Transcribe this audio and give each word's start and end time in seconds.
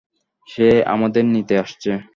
সে 0.49 0.67
আমাদের 0.85 1.23
নিতে 1.25 1.55
আসছে। 1.57 1.91